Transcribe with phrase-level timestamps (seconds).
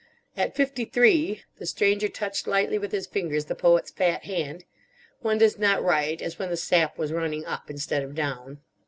[0.35, 5.83] At fifty three"—the Stranger touched lightly with his fingers the Poet's fat hand—"one does not
[5.83, 8.61] write as when the sap was running up, instead of down."